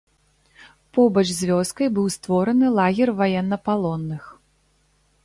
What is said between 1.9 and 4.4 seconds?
быў створаны лагер ваеннапалонных.